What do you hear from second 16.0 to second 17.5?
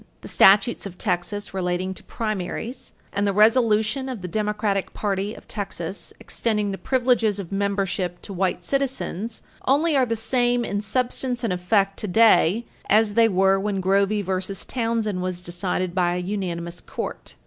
a unanimous Court.